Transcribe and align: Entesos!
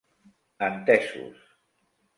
Entesos! 0.69 1.37